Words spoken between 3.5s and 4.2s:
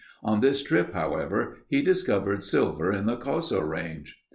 Range.